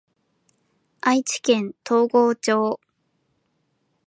[1.01, 2.79] 愛知県東郷町